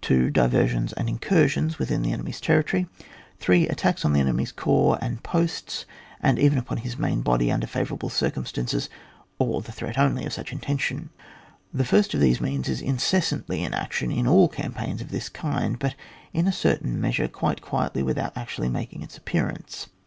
[0.00, 0.30] 2.
[0.30, 2.86] Diversions and incursions within the enemy's territory.
[3.40, 3.68] 3.
[3.68, 5.84] Attacks on the enemy's corps and posts,
[6.22, 8.88] and even upon his main body* under favourable circumstances,
[9.38, 11.10] or the threat only of such intention.
[11.74, 15.78] The first of these means is incessantly in action in aU campaigns of this kind,
[15.78, 15.94] but
[16.32, 19.90] in a certain measure quite quietly without actually making its appearance.